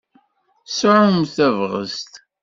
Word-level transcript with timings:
Sɛumt 0.77 1.33
tabɣest! 1.35 2.11